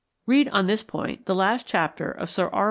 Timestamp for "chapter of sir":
1.67-2.49